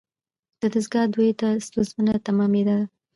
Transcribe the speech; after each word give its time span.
دا 0.59 0.67
دستگاه 0.75 1.05
دوی 1.15 1.31
ته 1.39 1.47
ستونزمنه 1.67 2.13
تمامیدله. 2.27 2.77